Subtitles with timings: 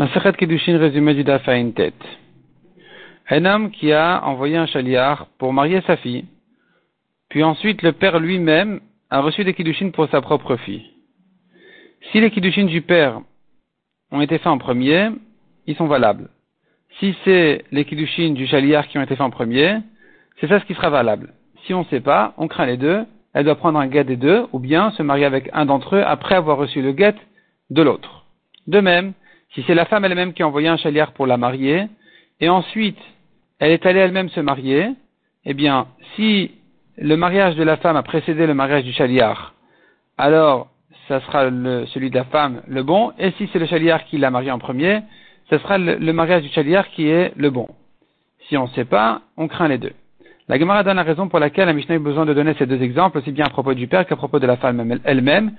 [0.00, 2.02] Masachet Kedushin résumé du Daf une tête.
[3.28, 6.24] Un homme qui a envoyé un chaliar pour marier sa fille,
[7.28, 10.86] puis ensuite le père lui-même a reçu des Kiddushin pour sa propre fille.
[12.10, 13.20] Si les Kiddushin du père
[14.10, 15.10] ont été faits en premier,
[15.66, 16.30] ils sont valables.
[16.98, 19.80] Si c'est les Kiddushin du chaliar qui ont été faits en premier,
[20.40, 21.34] c'est ça ce qui sera valable.
[21.66, 23.04] Si on ne sait pas, on craint les deux,
[23.34, 26.02] elle doit prendre un guet des deux, ou bien se marier avec un d'entre eux
[26.06, 27.16] après avoir reçu le guet
[27.68, 28.24] de l'autre.
[28.66, 29.12] De même,
[29.54, 31.86] si c'est la femme elle-même qui a envoyé un chaliard pour la marier,
[32.40, 32.98] et ensuite
[33.58, 34.90] elle est allée elle-même se marier,
[35.44, 35.86] eh bien,
[36.16, 36.52] si
[36.96, 39.54] le mariage de la femme a précédé le mariage du chaliard,
[40.18, 40.68] alors
[41.08, 41.44] ça sera
[41.86, 44.58] celui de la femme le bon, et si c'est le chaliard qui l'a marié en
[44.58, 45.00] premier,
[45.50, 47.68] ce sera le, mariage du chaliard qui est le bon.
[48.48, 49.92] Si on ne sait pas, on craint les deux.
[50.48, 52.82] La Gemara donne la raison pour laquelle la Mishnah a besoin de donner ces deux
[52.82, 55.52] exemples, aussi bien à propos du père qu'à propos de la femme elle-même,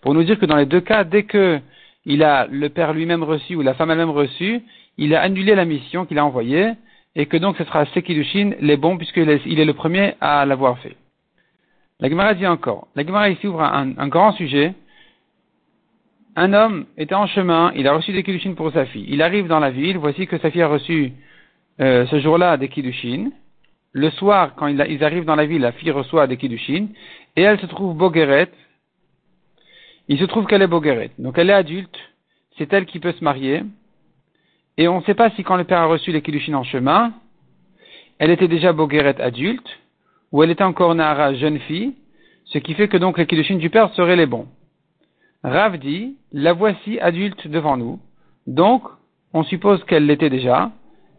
[0.00, 1.60] pour nous dire que dans les deux cas, dès que
[2.06, 4.62] il a le père lui-même reçu ou la femme elle-même reçue,
[4.98, 6.72] il a annulé la mission qu'il a envoyée
[7.16, 10.78] et que donc ce sera Sekidushin les bons puisqu'il est, est le premier à l'avoir
[10.78, 10.96] fait.
[12.00, 14.74] La Gemara dit encore, la Gemara ici ouvre un, grand sujet.
[16.36, 19.06] Un homme était en chemin, il a reçu des Kiddushin pour sa fille.
[19.08, 21.12] Il arrive dans la ville, voici que sa fille a reçu
[21.80, 23.30] euh, ce jour-là des Kiddushin.
[23.92, 26.88] Le soir, quand ils arrivent dans la ville, la fille reçoit des Kiddushin
[27.36, 28.50] et elle se trouve Bogueret,
[30.08, 31.10] il se trouve qu'elle est Bogueret.
[31.18, 31.98] Donc elle est adulte,
[32.58, 33.62] c'est elle qui peut se marier.
[34.76, 37.12] Et on ne sait pas si quand le père a reçu les en chemin,
[38.18, 39.78] elle était déjà Bogueret adulte,
[40.32, 41.94] ou elle était encore Nahara jeune fille,
[42.46, 44.48] ce qui fait que donc les du père seraient les bons.
[45.42, 48.00] Rav dit, la voici adulte devant nous,
[48.46, 48.82] donc
[49.32, 50.72] on suppose qu'elle l'était déjà,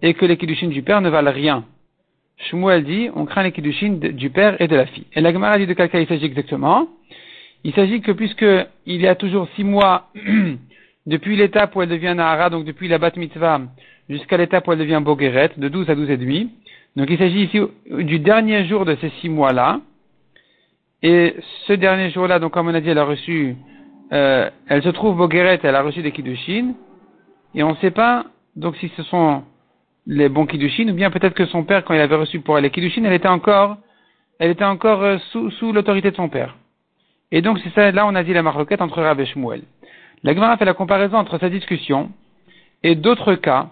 [0.00, 1.64] et que les Kiddushin du père ne valent rien.
[2.36, 5.06] Shmuel dit, on craint les Kiddushin du père et de la fille.
[5.12, 6.88] Et la Gemara dit de quel cas il s'agit exactement?
[7.64, 10.08] Il s'agit que puisqu'il y a toujours six mois
[11.06, 13.60] depuis l'étape où elle devient Nahara, donc depuis la Bat Mitzvah,
[14.08, 16.50] jusqu'à l'étape où elle devient Bogeret, de 12 à 12 et demi.
[16.96, 19.80] Donc il s'agit ici du dernier jour de ces six mois-là.
[21.02, 21.36] Et
[21.66, 23.56] ce dernier jour-là, donc comme on a dit, elle a reçu,
[24.12, 26.74] euh, elle se trouve Bogeret, elle a reçu des Kiddushin.
[27.54, 29.42] Et on ne sait pas, donc si ce sont
[30.06, 32.64] les bons Kiddushin, ou bien peut-être que son père, quand il avait reçu pour elle
[32.64, 33.78] les Kiddushin, elle était encore,
[34.38, 36.56] elle était encore euh, sous l'autorité de son père.
[37.32, 39.62] Et donc, c'est ça, là, on a dit la marloquette entre Rav et Shmuel.
[40.22, 42.12] La Gemara fait la comparaison entre cette discussion
[42.82, 43.70] et d'autres cas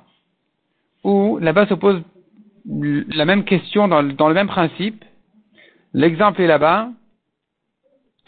[1.04, 2.02] où là-bas se pose
[2.66, 5.04] la même question dans, le même principe.
[5.92, 6.88] L'exemple est là-bas,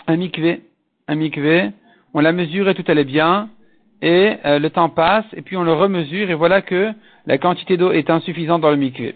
[0.07, 0.63] un mikvé,
[1.09, 1.71] un mikvé,
[2.15, 3.49] on l'a mesuré, tout allait bien,
[4.03, 6.93] et euh, le temps passe, et puis on le remesure, et voilà que
[7.27, 9.15] la quantité d'eau est insuffisante dans le mikvé.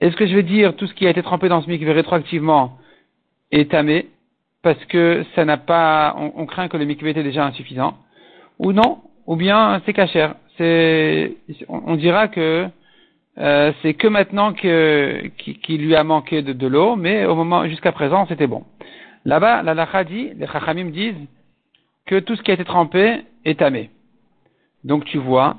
[0.00, 2.78] Est-ce que je vais dire tout ce qui a été trempé dans ce mikvé rétroactivement
[3.50, 4.08] est tamé?
[4.64, 7.98] Parce que ça n'a pas, on, craint que le mikvé était déjà insuffisant,
[8.58, 10.36] ou non, ou bien c'est cachère.
[10.56, 11.36] C'est,
[11.68, 12.66] on, dira que
[13.38, 17.92] euh, c'est que maintenant que qu'il lui a manqué de, l'eau, mais au moment jusqu'à
[17.92, 18.64] présent c'était bon.
[19.26, 21.26] Là-bas, la lacha dit, les chachamim disent
[22.06, 23.90] que tout ce qui a été trempé est tamé.
[24.82, 25.56] Donc tu vois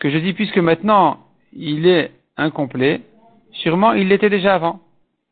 [0.00, 1.18] que je dis puisque maintenant
[1.52, 3.02] il est incomplet,
[3.52, 4.80] sûrement il l'était déjà avant.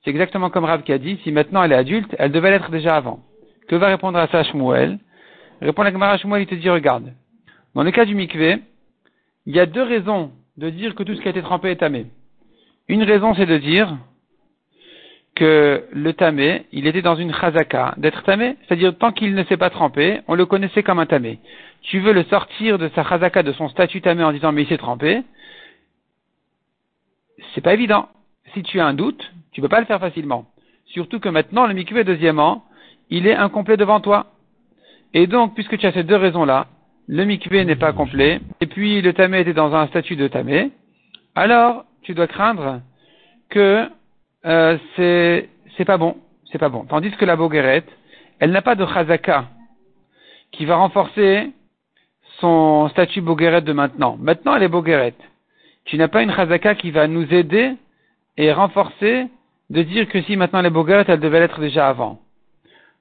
[0.08, 2.70] C'est exactement comme Rav qui a dit, si maintenant elle est adulte, elle devait l'être
[2.70, 3.20] déjà avant.
[3.68, 4.98] Que va répondre à ça Shmuel
[5.60, 7.12] Répond la Gemara Shmuel, il te dit, regarde,
[7.74, 8.56] dans le cas du mikvé,
[9.44, 11.76] il y a deux raisons de dire que tout ce qui a été trempé est
[11.76, 12.06] tamé.
[12.88, 13.98] Une raison, c'est de dire
[15.34, 19.58] que le tamé, il était dans une chazaka d'être tamé, c'est-à-dire tant qu'il ne s'est
[19.58, 21.38] pas trempé, on le connaissait comme un tamé.
[21.82, 24.68] Tu veux le sortir de sa chazaka, de son statut tamé en disant mais il
[24.68, 25.22] s'est trempé,
[27.54, 28.08] c'est pas évident.
[28.54, 30.46] Si tu as un doute, tu ne peux pas le faire facilement.
[30.86, 32.64] Surtout que maintenant, le mikvé, deuxièmement,
[33.10, 34.26] il est incomplet devant toi.
[35.14, 36.66] Et donc, puisque tu as ces deux raisons-là,
[37.08, 40.70] le mikvé n'est pas complet, et puis le tamé était dans un statut de tamé,
[41.34, 42.80] alors tu dois craindre
[43.48, 43.88] que
[44.44, 46.16] euh, c'est pas bon,
[46.52, 46.84] c'est pas bon.
[46.84, 47.84] Tandis que la bogueret,
[48.40, 49.46] elle n'a pas de chazaka
[50.52, 51.50] qui va renforcer
[52.40, 54.16] son statut bogueret de maintenant.
[54.20, 55.14] Maintenant, elle est bogueret.
[55.86, 57.72] Tu n'as pas une chazaka qui va nous aider
[58.38, 59.26] et renforcer
[59.68, 62.20] de dire que si maintenant les bogueret, elles devaient l'être déjà avant.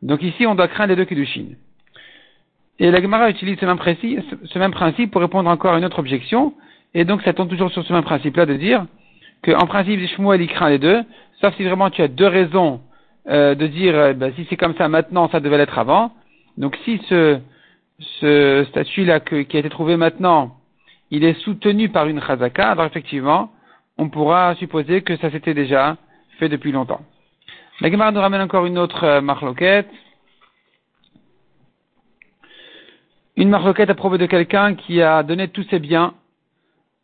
[0.02, 1.46] Donc ici, on doit craindre les deux Kiddushin.
[2.80, 6.00] Et la Gemara utilise ce même, ce même, principe pour répondre encore à une autre
[6.00, 6.54] objection,
[6.94, 8.86] et donc ça tombe toujours sur ce même principe-là de dire
[9.44, 11.02] qu'en principe, Shmuel, il craint les deux,
[11.40, 12.82] sauf si vraiment tu as deux raisons
[13.30, 16.12] euh, de dire, euh, ben, si c'est comme ça maintenant, ça devait l'être avant.
[16.58, 17.40] Donc si ce,
[18.20, 20.58] ce statut-là qui a été trouvé maintenant,
[21.12, 23.52] il est soutenu par une chazaka, alors effectivement,
[23.98, 25.98] on pourra supposer que ça s'était déjà
[26.40, 27.02] fait depuis longtemps.
[27.82, 29.90] La Gemara nous ramène encore une autre euh, marloquette.
[33.36, 36.14] Une marloquette à propos de quelqu'un qui a donné tous ses biens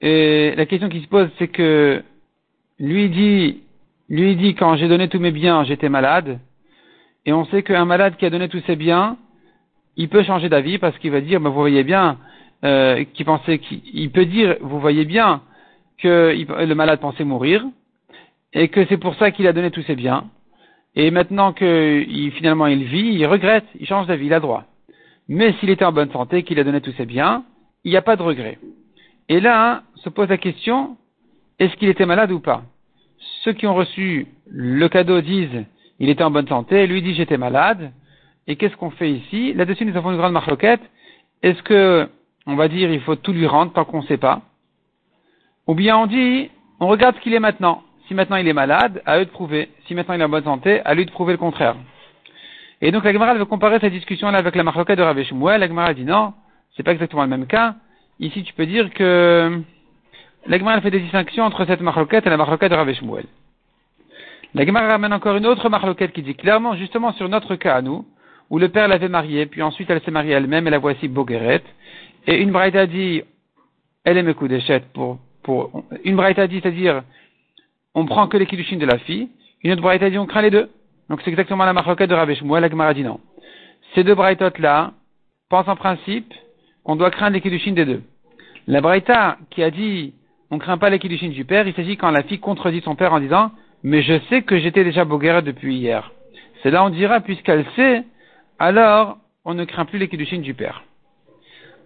[0.05, 2.03] et la question qui se pose, c'est que
[2.77, 3.61] lui dit,
[4.09, 6.39] lui dit quand j'ai donné tous mes biens, j'étais malade.
[7.25, 9.15] Et on sait qu'un malade qui a donné tous ses biens,
[9.95, 12.17] il peut changer d'avis parce qu'il va dire, bah, vous voyez bien,
[12.65, 15.41] euh, qui pensait qu'il peut dire, vous voyez bien
[16.03, 16.35] que
[16.71, 17.63] le malade pensait mourir
[18.51, 20.25] et que c'est pour ça qu'il a donné tous ses biens.
[20.95, 22.05] Et maintenant que
[22.37, 24.65] finalement il vit, il regrette, il change d'avis, il a droit.
[25.27, 27.43] Mais s'il était en bonne santé, qu'il a donné tous ses biens,
[27.83, 28.59] il n'y a pas de regret.
[29.29, 30.97] Et là, se pose la question,
[31.59, 32.63] est-ce qu'il était malade ou pas?
[33.43, 35.63] Ceux qui ont reçu le cadeau disent,
[35.99, 37.91] il était en bonne santé, lui dit j'étais malade.
[38.45, 39.53] Et qu'est-ce qu'on fait ici?
[39.53, 40.81] Là-dessus, nous avons une grande marloquette.
[41.41, 42.09] Est-ce que,
[42.45, 44.41] on va dire, il faut tout lui rendre tant qu'on ne sait pas?
[45.67, 46.49] Ou bien on dit,
[46.79, 47.83] on regarde ce qu'il est maintenant.
[48.07, 49.69] Si maintenant il est malade, à eux de prouver.
[49.87, 51.75] Si maintenant il est en bonne santé, à lui de prouver le contraire.
[52.81, 55.61] Et donc la Gemara veut comparer cette discussion-là avec la marloquette de Rav Shmuel.
[55.61, 56.33] La Gemara dit non,
[56.75, 57.75] c'est pas exactement le même cas.
[58.19, 59.61] Ici, tu peux dire que
[60.45, 63.25] la Gemara fait des distinctions entre cette marloquette et la marloquette de Rav Shmuel.
[64.53, 67.81] La Gemara ramène encore une autre marloquette qui dit clairement, justement sur notre cas à
[67.81, 68.05] nous,
[68.49, 71.63] où le père l'avait mariée, puis ensuite elle s'est mariée elle-même, et la voici Bogueret.
[72.27, 73.23] Et une braïta dit,
[74.03, 77.03] elle est Mekoudeshet pour, pour, une braïta dit, c'est-à-dire,
[77.93, 79.29] on prend que les de la fille,
[79.63, 80.69] une autre braïta dit, on craint les deux.
[81.09, 83.19] Donc c'est exactement la marloquette de Rabbi Shmuel, la dit non.
[83.93, 84.93] Ces deux braïtotes là
[85.49, 86.33] pensent en principe
[86.83, 88.01] qu'on doit craindre les kiddushin des deux.
[88.67, 90.13] La braïta qui a dit,
[90.49, 93.19] on craint pas les du père, il s'agit quand la fille contredit son père en
[93.19, 93.51] disant,
[93.83, 96.11] mais je sais que j'étais déjà Bogueret depuis hier.
[96.61, 98.03] C'est là on dira, puisqu'elle sait,
[98.57, 100.83] alors on ne craint plus les du père.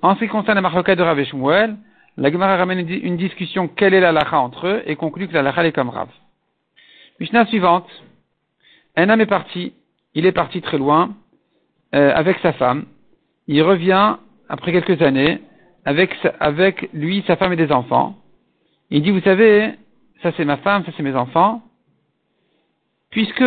[0.02, 1.76] En ce qui concerne la marloka de Rav Shmuel,
[2.18, 5.44] la Gemara ramène une discussion quelle est la lacha entre eux et conclut que la
[5.44, 6.10] lacha est comme Rav.
[7.20, 7.88] Mishnah suivante.
[8.96, 9.74] Un homme est parti,
[10.16, 11.16] il est parti très loin
[11.94, 12.86] euh, avec sa femme.
[13.48, 14.18] Il revient
[14.50, 15.42] après quelques années
[15.86, 18.18] avec, avec lui, sa femme et des enfants.
[18.90, 19.74] Il dit, vous savez,
[20.24, 21.62] ça c'est ma femme, ça c'est mes enfants.
[23.12, 23.46] Puisque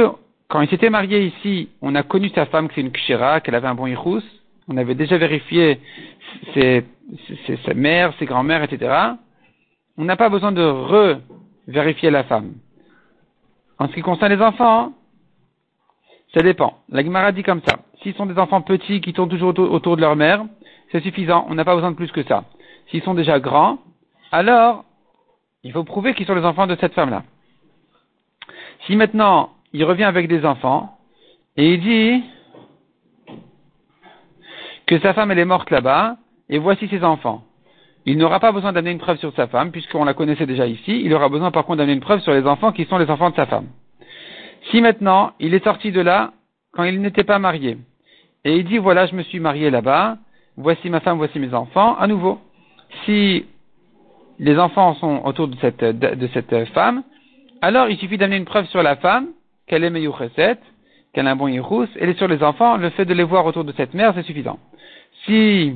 [0.48, 3.56] quand il s'était marié ici, on a connu sa femme que c'est une kshira, qu'elle
[3.56, 4.22] avait un bon irous.
[4.68, 5.80] On avait déjà vérifié
[6.54, 6.84] ses,
[7.64, 8.92] sa mère, ses grands-mères, etc.
[9.96, 12.54] On n'a pas besoin de re-vérifier la femme.
[13.78, 14.92] En ce qui concerne les enfants,
[16.34, 16.78] ça dépend.
[16.88, 17.80] La Gemara dit comme ça.
[18.02, 20.44] S'ils sont des enfants petits qui tournent toujours autour de leur mère,
[20.92, 21.46] c'est suffisant.
[21.48, 22.44] On n'a pas besoin de plus que ça.
[22.90, 23.78] S'ils sont déjà grands,
[24.32, 24.84] alors
[25.62, 27.24] il faut prouver qu'ils sont les enfants de cette femme-là.
[28.86, 30.98] Si maintenant il revient avec des enfants
[31.56, 32.24] et il dit
[34.86, 36.16] que sa femme elle est morte là-bas
[36.50, 37.42] et voici ses enfants.
[38.04, 41.00] Il n'aura pas besoin d'amener une preuve sur sa femme puisqu'on la connaissait déjà ici.
[41.04, 43.30] Il aura besoin par contre d'amener une preuve sur les enfants qui sont les enfants
[43.30, 43.68] de sa femme.
[44.70, 46.32] Si maintenant il est sorti de là
[46.72, 47.78] quand il n'était pas marié
[48.44, 50.18] et il dit voilà je me suis marié là-bas,
[50.56, 52.38] voici ma femme, voici mes enfants, à nouveau.
[53.04, 53.46] Si
[54.38, 57.02] les enfants sont autour de cette, de cette femme,
[57.62, 59.28] alors il suffit d'amener une preuve sur la femme
[59.66, 60.58] qu'elle est Meyucheset,
[61.12, 63.64] qu'elle a un bon Yirous, et sur les enfants, le fait de les voir autour
[63.64, 64.58] de cette mère, c'est suffisant.
[65.26, 65.74] Si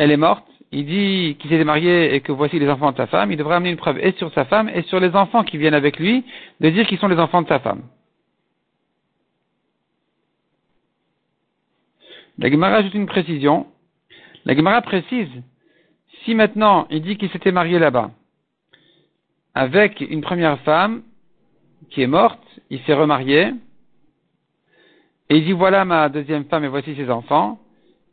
[0.00, 3.06] elle est morte, il dit qu'il s'est marié et que voici les enfants de sa
[3.06, 5.58] femme, il devrait amener une preuve et sur sa femme et sur les enfants qui
[5.58, 6.24] viennent avec lui,
[6.60, 7.82] de dire qu'ils sont les enfants de sa femme.
[12.38, 13.66] La Gemara ajoute une précision.
[14.46, 15.28] La Gemara précise,
[16.24, 18.10] si maintenant il dit qu'il s'était marié là-bas,
[19.54, 21.02] avec une première femme
[21.90, 23.52] qui est morte, il s'est remarié,
[25.28, 27.58] et il dit voilà ma deuxième femme et voici ses enfants.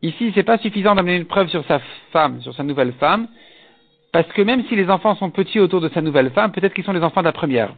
[0.02, 1.80] Ici, c'est pas suffisant d'amener une preuve sur sa
[2.12, 3.28] femme, sur sa nouvelle femme,
[4.12, 6.84] parce que même si les enfants sont petits autour de sa nouvelle femme, peut-être qu'ils
[6.84, 7.74] sont les enfants de la première.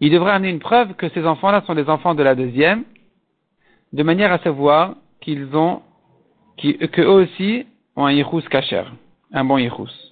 [0.00, 2.84] Il devrait amener une preuve que ces enfants-là sont les enfants de la deuxième,
[3.92, 5.82] de manière à savoir qu'ils ont,
[6.56, 7.66] qu'eux aussi
[7.96, 8.84] ont un yichus kacher,
[9.32, 10.09] un bon yichus.